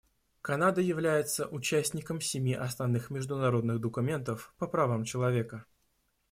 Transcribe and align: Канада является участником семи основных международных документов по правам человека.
Канада 0.41 0.81
является 0.81 1.47
участником 1.47 2.21
семи 2.21 2.55
основных 2.55 3.11
международных 3.11 3.79
документов 3.79 4.51
по 4.57 4.65
правам 4.65 5.03
человека. 5.03 5.65